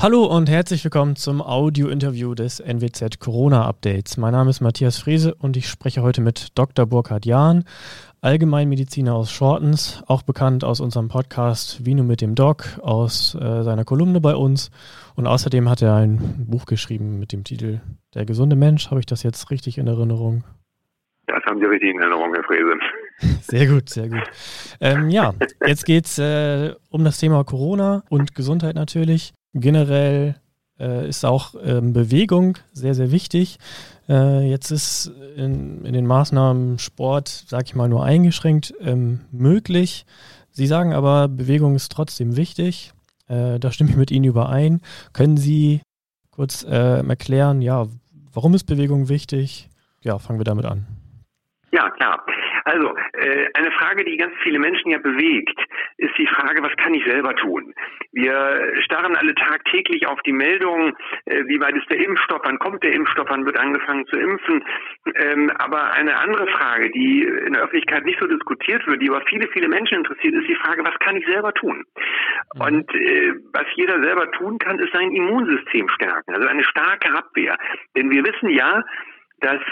[0.00, 4.16] Hallo und herzlich willkommen zum Audio-Interview des NWZ Corona-Updates.
[4.16, 6.86] Mein Name ist Matthias Frese und ich spreche heute mit Dr.
[6.86, 7.64] Burkhard Jahn,
[8.20, 13.84] Allgemeinmediziner aus Shortens, auch bekannt aus unserem Podcast Vino mit dem Doc, aus äh, seiner
[13.84, 14.70] Kolumne bei uns.
[15.16, 17.80] Und außerdem hat er ein Buch geschrieben mit dem Titel
[18.14, 18.92] Der gesunde Mensch.
[18.92, 20.44] Habe ich das jetzt richtig in Erinnerung?
[21.26, 22.78] Das haben Sie richtig in Erinnerung, Herr Frese.
[23.42, 24.22] Sehr gut, sehr gut.
[24.80, 25.34] Ähm, ja,
[25.66, 29.32] jetzt geht es äh, um das Thema Corona und Gesundheit natürlich.
[29.60, 30.36] Generell
[30.78, 33.58] äh, ist auch ähm, Bewegung sehr, sehr wichtig.
[34.08, 40.06] Äh, jetzt ist in, in, den Maßnahmen Sport, sag ich mal, nur eingeschränkt ähm, möglich.
[40.50, 42.92] Sie sagen aber, Bewegung ist trotzdem wichtig.
[43.28, 44.80] Äh, da stimme ich mit Ihnen überein.
[45.12, 45.82] Können Sie
[46.30, 47.86] kurz äh, erklären, ja,
[48.32, 49.68] warum ist Bewegung wichtig?
[50.02, 50.86] Ja, fangen wir damit an.
[51.72, 52.24] Ja, klar.
[52.68, 55.58] Also, äh, eine Frage, die ganz viele Menschen ja bewegt,
[55.96, 57.72] ist die Frage, was kann ich selber tun?
[58.12, 62.82] Wir starren alle tagtäglich auf die Meldungen, äh, wie weit ist der Impfstoff, wann kommt
[62.82, 64.62] der Impfstoff, wann wird angefangen zu impfen.
[65.14, 69.22] Ähm, aber eine andere Frage, die in der Öffentlichkeit nicht so diskutiert wird, die aber
[69.22, 71.86] viele, viele Menschen interessiert, ist die Frage, was kann ich selber tun?
[72.54, 72.60] Mhm.
[72.60, 77.56] Und äh, was jeder selber tun kann, ist sein Immunsystem stärken, also eine starke Abwehr.
[77.96, 78.84] Denn wir wissen ja,
[79.40, 79.62] dass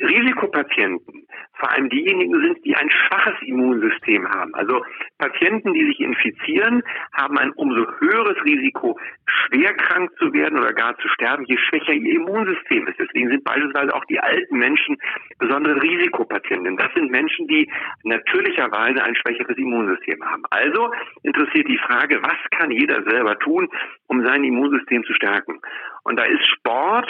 [0.00, 1.26] Risikopatienten
[1.60, 4.54] vor allem diejenigen sind, die ein schwaches Immunsystem haben.
[4.54, 4.82] Also
[5.18, 10.96] Patienten, die sich infizieren, haben ein umso höheres Risiko, schwer krank zu werden oder gar
[10.98, 12.98] zu sterben, je schwächer ihr Immunsystem ist.
[12.98, 14.96] Deswegen sind beispielsweise auch die alten Menschen
[15.38, 16.76] besondere Risikopatienten.
[16.76, 17.70] Das sind Menschen, die
[18.02, 20.42] natürlicherweise ein schwächeres Immunsystem haben.
[20.50, 20.90] Also
[21.22, 23.68] interessiert die Frage, was kann jeder selber tun,
[24.06, 25.60] um sein Immunsystem zu stärken?
[26.04, 27.08] Und da ist Sport,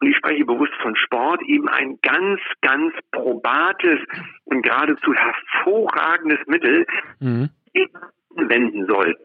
[0.00, 3.98] und ich spreche bewusst von Sport, eben ein ganz, ganz probates
[4.44, 6.86] und geradezu hervorragendes Mittel,
[7.20, 7.50] mhm.
[8.36, 9.20] wenden sollte.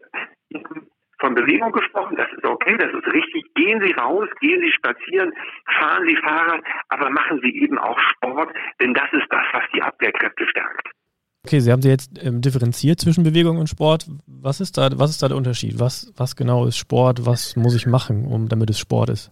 [1.20, 3.54] Von Bewegung gesprochen, das ist okay, das ist richtig.
[3.54, 5.32] Gehen Sie raus, gehen Sie spazieren,
[5.78, 9.80] fahren Sie Fahrrad, aber machen Sie eben auch Sport, denn das ist das, was die
[9.80, 10.88] Abwehrkräfte stärkt.
[11.46, 14.06] Okay, Sie haben Sie jetzt ähm, differenziert zwischen Bewegung und Sport.
[14.26, 15.78] Was ist da, was ist da der Unterschied?
[15.78, 17.26] Was, was genau ist Sport?
[17.26, 19.30] Was muss ich machen, um, damit es Sport ist?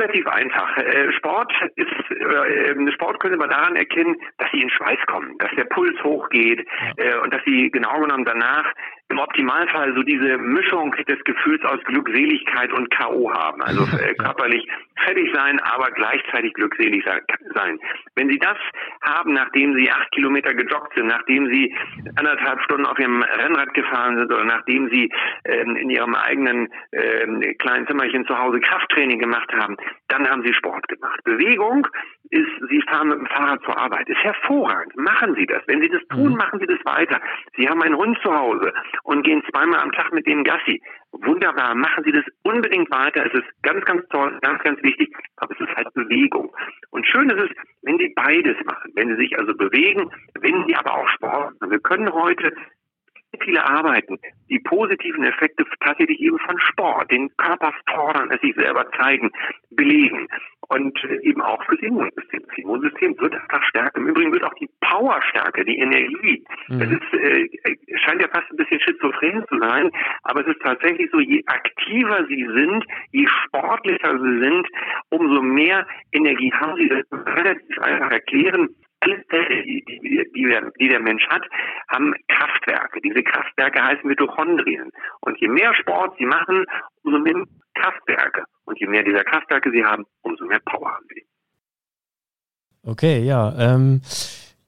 [0.00, 0.78] Relativ einfach.
[0.78, 5.50] Äh, Sport ist, äh, Sport könnte man daran erkennen, dass sie in Schweiß kommen, dass
[5.56, 6.66] der Puls hochgeht
[6.96, 8.64] äh, und dass sie genau genommen danach
[9.10, 13.32] im Optimalfall so diese Mischung des Gefühls aus Glückseligkeit und K.O.
[13.32, 13.60] haben.
[13.62, 14.66] Also äh, körperlich
[15.04, 17.78] fertig sein, aber gleichzeitig glückselig sein.
[18.14, 18.56] Wenn Sie das
[19.02, 21.74] haben, nachdem Sie acht Kilometer gejoggt sind, nachdem Sie
[22.16, 25.10] anderthalb Stunden auf Ihrem Rennrad gefahren sind oder nachdem Sie
[25.44, 29.76] ähm, in Ihrem eigenen ähm, kleinen Zimmerchen zu Hause Krafttraining gemacht haben,
[30.08, 31.20] dann haben Sie Sport gemacht.
[31.24, 31.86] Bewegung
[32.30, 34.08] ist, Sie fahren mit dem Fahrrad zur Arbeit.
[34.08, 34.96] Ist hervorragend.
[34.96, 35.62] Machen Sie das.
[35.66, 36.36] Wenn Sie das tun, mhm.
[36.36, 37.20] machen Sie das weiter.
[37.56, 40.80] Sie haben einen Hund zu Hause und gehen zweimal am Tag mit dem Gassi.
[41.12, 41.74] Wunderbar.
[41.74, 43.26] Machen Sie das unbedingt weiter.
[43.26, 45.14] Es ist ganz, ganz toll, ganz, ganz wichtig.
[45.36, 46.54] Aber es ist halt Bewegung.
[46.90, 47.50] Und schön ist es,
[47.82, 48.92] wenn Sie beides machen.
[48.94, 50.10] Wenn Sie sich also bewegen,
[50.40, 51.54] wenn Sie aber auch Sport.
[51.66, 52.52] Wir können heute
[53.40, 54.18] viele Arbeiten
[54.50, 59.30] die positiven Effekte tatsächlich eben von Sport, den Körper fordern, es sich selber zeigen,
[59.70, 60.26] belegen
[60.68, 62.42] und eben auch fürs Immunsystem.
[62.46, 63.98] Das Immunsystem wird einfach stärker.
[63.98, 66.44] Im Übrigen wird auch die Power stärker, die Energie.
[66.68, 66.80] Mhm.
[66.80, 67.48] Das ist, äh,
[68.04, 69.90] scheint ja fast ein bisschen schizophren zu sein,
[70.24, 74.66] aber es ist tatsächlich so, je aktiver sie sind, je sportlicher sie sind,
[75.10, 76.88] umso mehr Energie haben sie.
[76.88, 78.68] Das relativ einfach erklären
[79.00, 81.42] alle Zellen, die, der, die der Mensch hat,
[81.88, 83.00] haben Kraftwerke.
[83.00, 84.90] Diese Kraftwerke heißen Mitochondrien.
[85.20, 86.66] Und je mehr Sport sie machen,
[87.02, 87.44] umso mehr
[87.74, 88.44] Kraftwerke.
[88.64, 91.24] Und je mehr dieser Kraftwerke sie haben, umso mehr Power haben sie.
[92.82, 93.54] Okay, ja.
[93.58, 94.02] Ähm,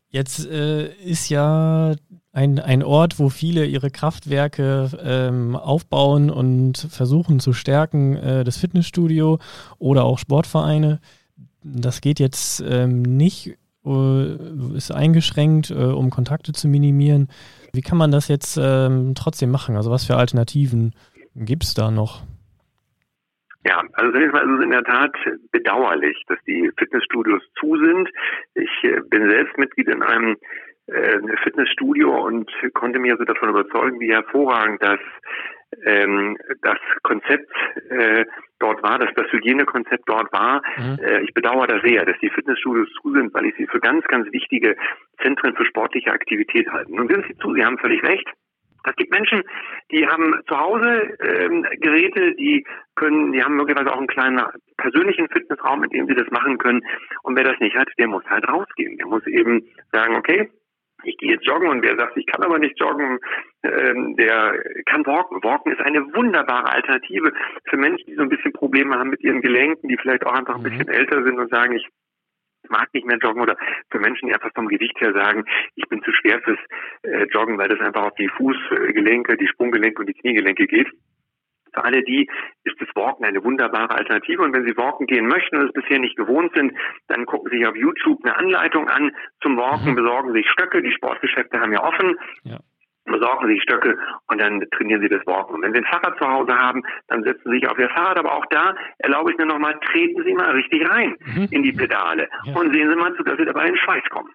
[0.09, 1.95] jetzt äh, ist ja
[2.33, 8.57] ein, ein Ort, wo viele ihre Kraftwerke ähm, aufbauen und versuchen zu stärken, äh, das
[8.57, 9.39] Fitnessstudio
[9.79, 11.01] oder auch Sportvereine.
[11.63, 17.29] Das geht jetzt ähm, nicht ist eingeschränkt, äh, um Kontakte zu minimieren.
[17.73, 19.77] Wie kann man das jetzt ähm, trotzdem machen?
[19.77, 20.95] Also was für Alternativen
[21.35, 22.23] gibt es da noch?
[23.65, 25.15] Ja, also zunächst mal ist es in der Tat
[25.53, 28.09] bedauerlich, dass die Fitnessstudios zu sind.
[28.55, 30.37] Ich äh, bin selbst Mitglied in einem
[30.87, 34.99] äh, Fitnessstudio und konnte mich also davon überzeugen, wie hervorragend das
[35.85, 37.51] ähm, das Konzept
[37.91, 38.25] äh,
[38.59, 40.63] dort war, dass das Hygienekonzept dort war.
[40.77, 40.99] Mhm.
[41.03, 44.05] Äh, ich bedauere da sehr, dass die Fitnessstudios zu sind, weil ich sie für ganz,
[44.07, 44.77] ganz wichtige
[45.23, 46.95] Zentren für sportliche Aktivität halte.
[46.95, 48.29] Nun sind sie zu, Sie haben völlig recht.
[48.85, 49.43] Es gibt Menschen,
[49.93, 52.67] die haben zu Hause ähm, Geräte, die
[52.97, 54.43] können, die haben möglicherweise auch einen kleinen
[54.77, 56.83] persönlichen Fitnessraum, mit dem sie das machen können.
[57.23, 58.97] Und wer das nicht hat, der muss halt rausgehen.
[58.99, 60.51] Der muss eben sagen, okay,
[61.05, 63.19] ich gehe jetzt joggen und wer sagt, ich kann aber nicht joggen,
[63.63, 65.43] ähm, der kann walken.
[65.43, 67.33] Walken ist eine wunderbare Alternative
[67.69, 70.57] für Menschen, die so ein bisschen Probleme haben mit ihren Gelenken, die vielleicht auch einfach
[70.57, 70.69] ein mhm.
[70.69, 71.87] bisschen älter sind und sagen, ich
[72.69, 73.57] mag nicht mehr joggen oder
[73.91, 75.45] für Menschen, die einfach vom Gewicht her sagen,
[75.75, 76.59] ich bin zu schwer fürs
[77.03, 80.89] äh, Joggen, weil das einfach auf die Fußgelenke, die Sprunggelenke und die Kniegelenke geht.
[81.73, 82.29] Für alle die
[82.65, 84.43] ist das Walken eine wunderbare Alternative.
[84.43, 86.73] Und wenn Sie Walken gehen möchten und es bisher nicht gewohnt sind,
[87.09, 89.97] dann gucken Sie sich auf YouTube eine Anleitung an zum Walken, mhm.
[89.97, 90.83] besorgen sich Stöcke.
[90.83, 92.17] Die Sportgeschäfte haben ja offen.
[92.45, 92.59] Ja
[93.05, 93.99] besorgen Sie Stöcke
[94.29, 95.57] und dann trainieren Sie das Walken.
[95.57, 98.19] Und wenn Sie ein Fahrrad zu Hause haben, dann setzen Sie sich auf Ihr Fahrrad.
[98.19, 101.49] Aber auch da erlaube ich mir nochmal, treten Sie mal richtig rein mhm.
[101.51, 102.55] in die Pedale ja.
[102.55, 104.31] und sehen Sie mal zu, dass Sie dabei in Schweiß kommen.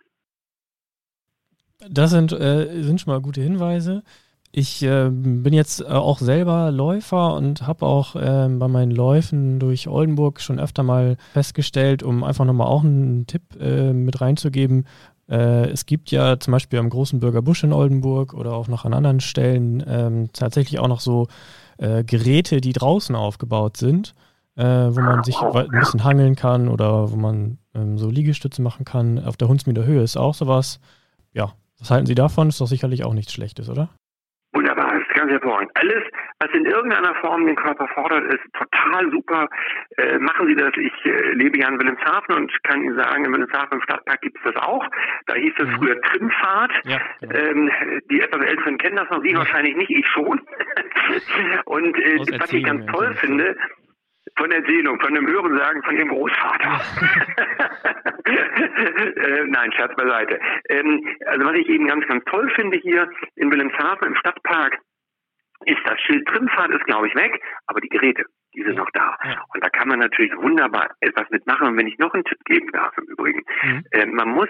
[1.89, 4.03] Das sind, äh, sind schon mal gute Hinweise.
[4.51, 9.59] Ich äh, bin jetzt äh, auch selber Läufer und habe auch äh, bei meinen Läufen
[9.59, 14.87] durch Oldenburg schon öfter mal festgestellt, um einfach nochmal auch einen Tipp äh, mit reinzugeben.
[15.29, 18.85] Äh, es gibt ja zum Beispiel am großen Bürger Busch in Oldenburg oder auch noch
[18.85, 21.27] an anderen Stellen ähm, tatsächlich auch noch so
[21.77, 24.13] äh, Geräte, die draußen aufgebaut sind,
[24.59, 29.23] wo man sich ein bisschen hangeln kann oder wo man ähm, so Liegestütze machen kann.
[29.23, 30.79] Auf der Hunsmieder Höhe ist auch sowas.
[31.31, 32.49] Ja, was halten Sie davon?
[32.49, 33.89] Ist doch sicherlich auch nichts Schlechtes, oder?
[35.27, 35.71] Ganz hervorragend.
[35.75, 36.03] Alles,
[36.39, 39.49] was in irgendeiner Form den Körper fordert, ist total super.
[39.97, 40.71] Äh, machen Sie das.
[40.77, 44.37] Ich äh, lebe ja in Wilhelmshaven und kann Ihnen sagen, in Wilhelmshaven im Stadtpark gibt
[44.37, 44.85] es das auch.
[45.27, 45.75] Da hieß es mhm.
[45.75, 46.71] früher Trimfahrt.
[46.83, 47.31] Ja, ja.
[47.33, 47.71] Ähm,
[48.09, 49.39] die etwas Älteren kennen das noch, Sie ja.
[49.39, 50.41] wahrscheinlich nicht, ich schon.
[51.65, 53.55] und äh, was ich ganz toll finde,
[54.35, 56.81] von Erzählung, von dem Hörensagen von Ihrem Großvater.
[59.15, 60.39] äh, nein, Scherz beiseite.
[60.69, 64.77] Ähm, also was ich eben ganz, ganz toll finde hier in Wilhelmshaven im Stadtpark,
[65.65, 69.17] ist das Schild Trimfahrt ist, glaube ich, weg, aber die Geräte, die sind noch da.
[69.23, 69.43] Ja.
[69.53, 71.67] Und da kann man natürlich wunderbar etwas mitmachen.
[71.67, 73.83] Und wenn ich noch einen Tipp geben darf im Übrigen, mhm.
[73.91, 74.49] äh, man muss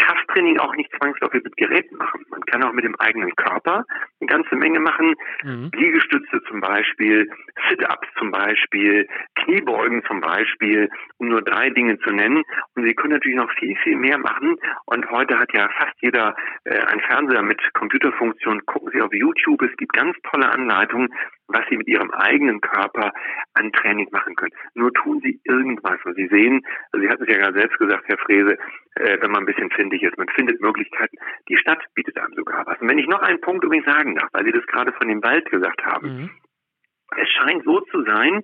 [0.00, 2.24] Krafttraining auch nicht zwangsläufig mit Geräten machen.
[2.30, 3.84] Man kann auch mit dem eigenen Körper
[4.20, 5.14] eine ganze Menge machen.
[5.42, 5.70] Mhm.
[5.74, 7.28] Liegestütze zum Beispiel,
[7.68, 9.06] Sit-Ups zum Beispiel,
[9.36, 10.88] Kniebeugen zum Beispiel,
[11.18, 12.42] um nur drei Dinge zu nennen.
[12.74, 14.56] Und Sie können natürlich noch viel, viel mehr machen.
[14.86, 18.64] Und heute hat ja fast jeder äh, ein Fernseher mit Computerfunktion.
[18.66, 19.62] Gucken Sie auf YouTube.
[19.62, 21.08] Es gibt ganz tolle Anleitungen,
[21.52, 23.12] was Sie mit Ihrem eigenen Körper
[23.54, 24.52] an Training machen können.
[24.74, 25.98] Nur tun Sie irgendwas.
[26.04, 26.62] Und Sie sehen,
[26.92, 28.58] also Sie hatten es ja gerade selbst gesagt, Herr Frese,
[28.96, 31.16] äh, wenn man ein bisschen findig ist, man findet Möglichkeiten.
[31.48, 32.80] Die Stadt bietet einem sogar was.
[32.80, 35.22] Und wenn ich noch einen Punkt übrigens sagen darf, weil Sie das gerade von dem
[35.22, 36.08] Wald gesagt haben.
[36.08, 36.30] Mhm.
[37.16, 38.42] Es scheint so zu sein,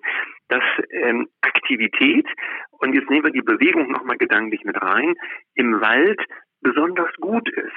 [0.48, 2.26] dass ähm, Aktivität,
[2.70, 5.14] und jetzt nehmen wir die Bewegung nochmal gedanklich mit rein,
[5.54, 6.20] im Wald
[6.60, 7.76] besonders gut ist.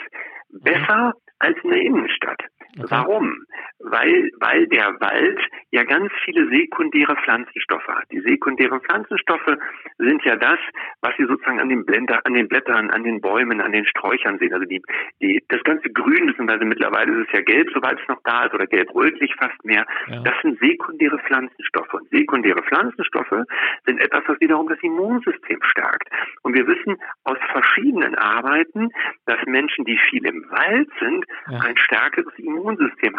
[0.50, 0.64] Mhm.
[0.64, 2.44] Besser als in der Innenstadt.
[2.78, 2.88] Okay.
[2.90, 3.46] Warum?
[3.80, 5.40] Weil, weil der Wald
[5.72, 8.06] ja ganz viele sekundäre Pflanzenstoffe hat.
[8.12, 9.58] Die sekundären Pflanzenstoffe
[9.98, 10.60] sind ja das,
[11.02, 14.38] was Sie sozusagen an den, Blender, an den Blättern, an den Bäumen, an den Sträuchern
[14.38, 14.54] sehen.
[14.54, 14.82] Also die,
[15.22, 18.54] die, das ganze Grün, beziehungsweise mittlerweile ist es ja gelb, soweit es noch da ist,
[18.54, 19.86] oder gelb-rötlich fast mehr.
[20.08, 20.20] Ja.
[20.22, 21.94] Das sind sekundäre Pflanzenstoffe.
[21.94, 23.46] Und sekundäre Pflanzenstoffe
[23.86, 26.10] sind etwas, was wiederum das Immunsystem stärkt.
[26.44, 28.90] Und wir wissen aus verschiedenen Arbeiten,
[29.26, 31.60] dass Menschen, die viel im Wald sind, ja.
[31.62, 32.59] ein stärkeres Immunsystem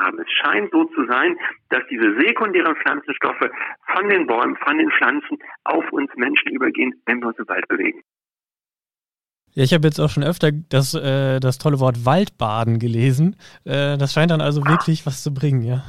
[0.01, 0.19] haben.
[0.19, 1.37] Es scheint so zu sein,
[1.69, 3.51] dass diese sekundären Pflanzenstoffe
[3.93, 7.67] von den Bäumen, von den Pflanzen auf uns Menschen übergehen, wenn wir uns im Wald
[7.69, 8.03] bewegen.
[9.53, 13.37] Ja, ich habe jetzt auch schon öfter das, äh, das tolle Wort Waldbaden gelesen.
[13.65, 15.83] Äh, das scheint dann also wirklich was zu bringen, ja.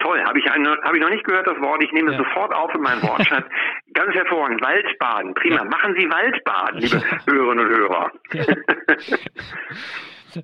[0.00, 1.82] Toll, habe ich, hab ich noch nicht gehört, das Wort.
[1.82, 3.46] Ich nehme es sofort auf in meinen Wortschatz.
[3.94, 4.62] Ganz hervorragend.
[4.62, 5.56] Waldbaden, prima.
[5.56, 5.64] Ja.
[5.64, 8.12] Machen Sie Waldbaden, liebe Hörerinnen und Hörer.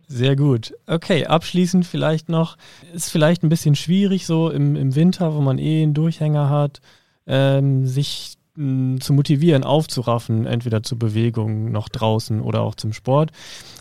[0.07, 0.75] Sehr gut.
[0.87, 2.57] Okay, abschließend vielleicht noch,
[2.93, 6.81] ist vielleicht ein bisschen schwierig so im, im Winter, wo man eh einen Durchhänger hat,
[7.27, 13.31] ähm, sich mh, zu motivieren, aufzuraffen, entweder zur Bewegung noch draußen oder auch zum Sport.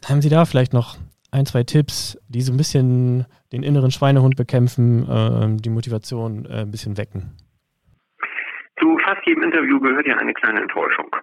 [0.08, 0.98] Haben Sie da vielleicht noch
[1.32, 6.62] ein, zwei Tipps, die so ein bisschen den inneren Schweinehund bekämpfen, äh, die Motivation äh,
[6.62, 7.32] ein bisschen wecken?
[8.80, 11.16] Zu fast jedem Interview gehört ja eine kleine Enttäuschung.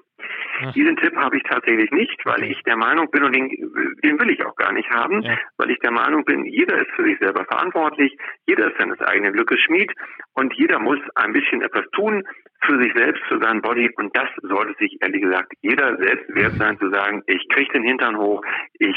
[0.63, 0.73] Ach.
[0.73, 4.31] Diesen Tipp habe ich tatsächlich nicht, weil ich der Meinung bin, und den, den will
[4.31, 5.39] ich auch gar nicht haben, ja.
[5.57, 9.33] weil ich der Meinung bin, jeder ist für sich selber verantwortlich, jeder ist seines eigenen
[9.33, 9.93] Glückes Schmied
[10.35, 12.25] und jeder muss ein bisschen etwas tun
[12.63, 16.55] für sich selbst, für seinen Body und das sollte sich ehrlich gesagt jeder selbst wert
[16.55, 18.43] sein zu sagen, ich kriege den Hintern hoch,
[18.79, 18.97] ich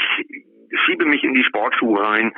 [0.84, 2.32] schiebe mich in die Sportschuhe rein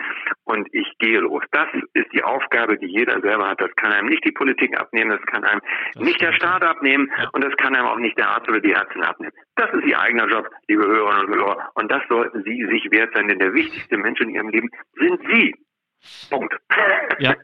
[0.44, 1.42] und ich gehe los.
[1.52, 3.60] Das ist die Aufgabe, die jeder selber hat.
[3.60, 5.60] Das kann einem nicht die Politik abnehmen, das kann einem
[5.96, 9.02] nicht der Staat abnehmen und das kann einem auch nicht der Arzt oder die Ärztin
[9.02, 9.32] abnehmen.
[9.56, 11.70] Das ist ihr eigener Job, liebe Hörerinnen und Hörer.
[11.74, 15.20] Und das sollten Sie sich wert sein, denn der wichtigste Mensch in Ihrem Leben sind
[15.32, 15.54] Sie.
[16.30, 16.54] Punkt.
[17.18, 17.34] Ja.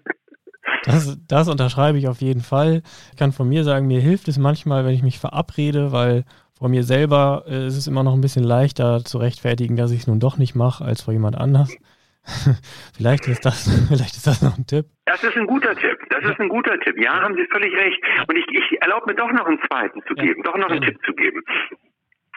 [0.84, 2.82] Das, das unterschreibe ich auf jeden Fall.
[3.12, 6.24] Ich kann von mir sagen, mir hilft es manchmal, wenn ich mich verabrede, weil
[6.62, 10.02] vor mir selber äh, ist es immer noch ein bisschen leichter zu rechtfertigen, dass ich
[10.02, 11.76] es nun doch nicht mache, als vor jemand anders.
[12.96, 14.86] vielleicht ist das, vielleicht ist das noch ein Tipp.
[15.04, 15.98] Das ist ein guter Tipp.
[16.10, 17.02] Das ist ein guter Tipp.
[17.02, 17.98] Ja, haben Sie völlig recht.
[18.28, 20.52] Und ich, ich erlaube mir doch noch einen zweiten zu geben, ja.
[20.52, 20.88] doch noch einen ja.
[20.90, 21.42] Tipp zu geben.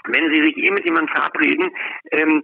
[0.07, 1.69] Wenn Sie sich eh mit jemandem verabreden,
[2.09, 2.41] ähm,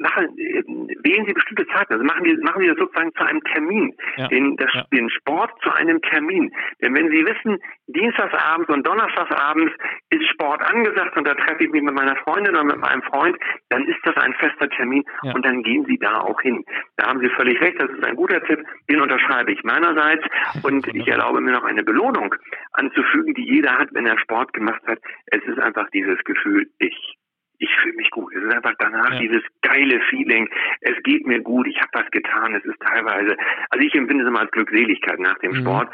[0.00, 0.64] machen, äh,
[1.02, 4.28] wählen Sie bestimmte Zeiten, also machen Sie, machen Sie das sozusagen zu einem Termin, ja.
[4.28, 4.84] Den, das, ja.
[4.92, 6.52] den Sport zu einem Termin.
[6.82, 9.72] Denn wenn Sie wissen, Dienstagsabends und Donnerstagsabends
[10.10, 13.36] ist Sport angesagt und da treffe ich mich mit meiner Freundin oder mit meinem Freund,
[13.68, 15.34] dann ist das ein fester Termin ja.
[15.34, 16.64] und dann gehen Sie da auch hin.
[16.96, 20.24] Da haben Sie völlig recht, das ist ein guter Tipp, den unterschreibe ich meinerseits
[20.62, 22.34] und ich erlaube mir noch eine Belohnung
[22.72, 24.98] anzufügen, die jeder hat, wenn er Sport gemacht hat.
[25.26, 27.16] Es ist einfach dieses Gefühl, ich
[27.60, 28.34] ich fühle mich gut.
[28.34, 29.20] Es ist einfach danach ja.
[29.20, 30.48] dieses geile Feeling.
[30.80, 31.66] Es geht mir gut.
[31.66, 32.54] Ich habe was getan.
[32.54, 33.36] Es ist teilweise,
[33.68, 35.60] also ich empfinde es immer als Glückseligkeit nach dem mhm.
[35.60, 35.88] Sport.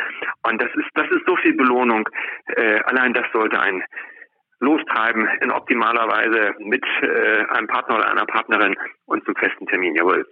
[0.45, 2.09] Und das ist, das ist so viel Belohnung.
[2.47, 3.83] Äh, allein das sollte ein
[4.61, 9.97] lostreiben in optimaler Weise mit äh, einem Partner oder einer Partnerin und zum festen Termin.
[9.97, 10.27] Jawohl.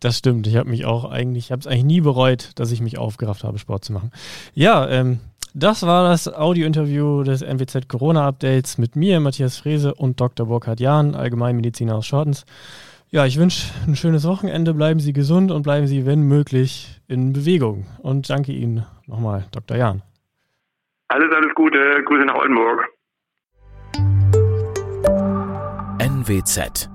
[0.00, 0.46] Das stimmt.
[0.46, 3.44] Ich habe mich auch eigentlich, ich habe es eigentlich nie bereut, dass ich mich aufgerafft
[3.44, 4.10] habe, Sport zu machen.
[4.52, 5.20] Ja, ähm,
[5.54, 10.46] das war das Audio-Interview des NWZ Corona-Updates mit mir, Matthias Frese und Dr.
[10.46, 12.44] Burkhard Jahn, Allgemeinmediziner aus Schortens.
[13.10, 17.32] Ja, ich wünsche ein schönes Wochenende, bleiben Sie gesund und bleiben Sie, wenn möglich, in
[17.32, 17.86] Bewegung.
[17.98, 19.76] Und danke Ihnen nochmal, Dr.
[19.76, 20.02] Jahn.
[21.08, 21.78] Alles, alles Gute.
[22.04, 22.86] Grüße nach Oldenburg.
[25.98, 26.88] NWZ